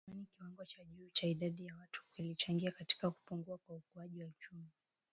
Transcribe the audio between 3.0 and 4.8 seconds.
kupungua kwa ukuaji wa uchumi